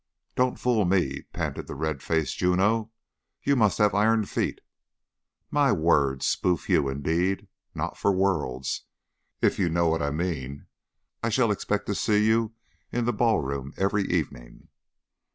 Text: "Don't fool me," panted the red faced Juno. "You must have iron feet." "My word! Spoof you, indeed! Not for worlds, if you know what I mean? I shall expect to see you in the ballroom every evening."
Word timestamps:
"Don't 0.35 0.57
fool 0.59 0.83
me," 0.83 1.21
panted 1.31 1.67
the 1.67 1.75
red 1.75 2.01
faced 2.01 2.39
Juno. 2.39 2.89
"You 3.43 3.55
must 3.55 3.77
have 3.77 3.93
iron 3.93 4.25
feet." 4.25 4.59
"My 5.51 5.71
word! 5.71 6.23
Spoof 6.23 6.67
you, 6.69 6.89
indeed! 6.89 7.47
Not 7.75 7.99
for 7.99 8.11
worlds, 8.11 8.85
if 9.43 9.59
you 9.59 9.69
know 9.69 9.89
what 9.89 10.01
I 10.01 10.09
mean? 10.09 10.65
I 11.21 11.29
shall 11.29 11.51
expect 11.51 11.85
to 11.85 11.93
see 11.93 12.25
you 12.25 12.55
in 12.91 13.05
the 13.05 13.13
ballroom 13.13 13.73
every 13.77 14.11
evening." 14.11 14.69